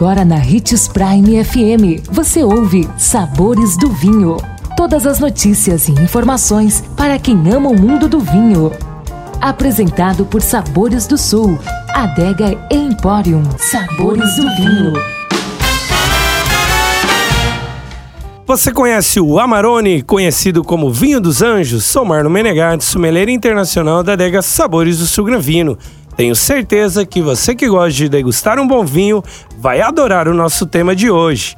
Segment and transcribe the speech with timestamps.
[0.00, 4.38] Agora na Ritz Prime FM, você ouve Sabores do Vinho.
[4.74, 8.72] Todas as notícias e informações para quem ama o mundo do vinho.
[9.42, 11.58] Apresentado por Sabores do Sul,
[11.90, 13.42] Adega Emporium.
[13.58, 14.94] Sabores do Vinho.
[18.46, 21.84] Você conhece o Amarone, conhecido como Vinho dos Anjos?
[21.84, 25.78] Sou Marno Menegatti, sommelier internacional da adega Sabores do Sul Granvino.
[26.20, 29.24] Tenho certeza que você que gosta de degustar um bom vinho
[29.58, 31.56] vai adorar o nosso tema de hoje.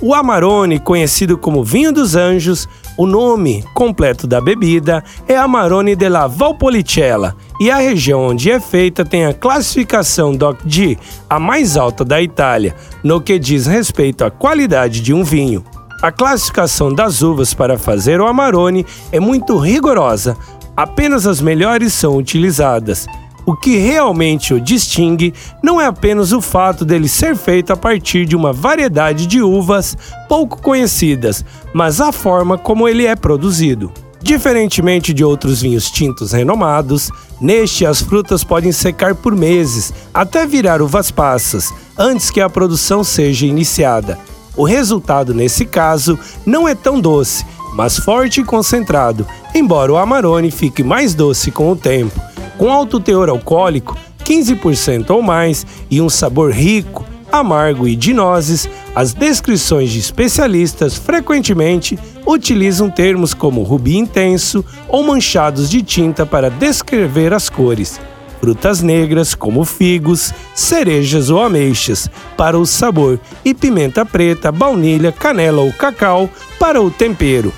[0.00, 6.26] O Amarone, conhecido como Vinho dos Anjos, o nome completo da bebida é Amarone della
[6.26, 10.96] Valpolicella e a região onde é feita tem a classificação DOC-D,
[11.28, 15.62] a mais alta da Itália, no que diz respeito à qualidade de um vinho.
[16.00, 20.34] A classificação das uvas para fazer o Amarone é muito rigorosa,
[20.74, 23.06] apenas as melhores são utilizadas.
[23.48, 28.26] O que realmente o distingue não é apenas o fato dele ser feito a partir
[28.26, 29.96] de uma variedade de uvas
[30.28, 33.90] pouco conhecidas, mas a forma como ele é produzido.
[34.20, 40.82] Diferentemente de outros vinhos tintos renomados, neste as frutas podem secar por meses até virar
[40.82, 44.18] uvas passas, antes que a produção seja iniciada.
[44.58, 50.50] O resultado nesse caso não é tão doce, mas forte e concentrado, embora o Amarone
[50.50, 52.28] fique mais doce com o tempo.
[52.58, 58.68] Com alto teor alcoólico, 15% ou mais, e um sabor rico, amargo e de nozes,
[58.94, 66.50] as descrições de especialistas frequentemente utilizam termos como rubi intenso ou manchados de tinta para
[66.50, 68.00] descrever as cores
[68.40, 75.62] frutas negras como figos, cerejas ou ameixas para o sabor e pimenta preta, baunilha, canela
[75.62, 77.52] ou cacau para o tempero.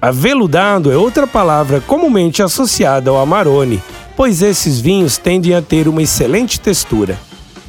[0.00, 3.80] Aveludado é outra palavra comumente associada ao amarone,
[4.16, 7.18] pois esses vinhos tendem a ter uma excelente textura.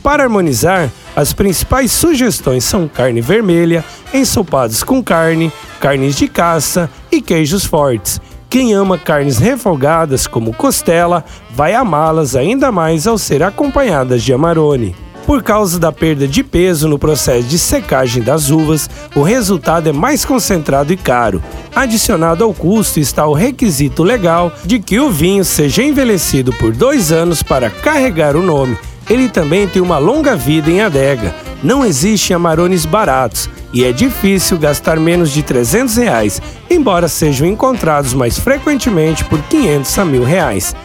[0.03, 7.21] Para harmonizar, as principais sugestões são carne vermelha, ensopados com carne, carnes de caça e
[7.21, 14.23] queijos fortes, quem ama carnes refogadas como costela vai amá-las ainda mais ao ser acompanhadas
[14.23, 14.95] de amarone.
[15.25, 19.91] Por causa da perda de peso no processo de secagem das uvas, o resultado é
[19.91, 21.41] mais concentrado e caro.
[21.75, 27.11] Adicionado ao custo está o requisito legal de que o vinho seja envelhecido por dois
[27.11, 28.77] anos para carregar o nome.
[29.09, 31.33] Ele também tem uma longa vida em adega.
[31.63, 38.13] Não existem amarones baratos, e é difícil gastar menos de 300 reais, embora sejam encontrados
[38.13, 40.75] mais frequentemente por 500 a mil reais.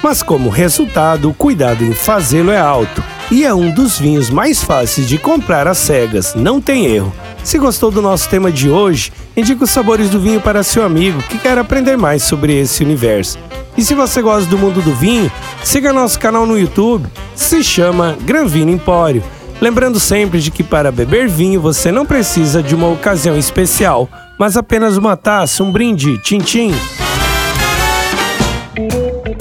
[0.00, 4.62] Mas como resultado, o cuidado em fazê-lo é alto e é um dos vinhos mais
[4.62, 7.12] fáceis de comprar às cegas, não tem erro.
[7.44, 11.22] Se gostou do nosso tema de hoje, indique os sabores do vinho para seu amigo
[11.22, 13.38] que quer aprender mais sobre esse universo.
[13.76, 15.30] E se você gosta do mundo do vinho,
[15.62, 19.22] siga nosso canal no YouTube, se chama Granvino Empório.
[19.60, 24.08] Lembrando sempre de que para beber vinho você não precisa de uma ocasião especial,
[24.38, 26.74] mas apenas uma taça, um brinde, tchim-tchim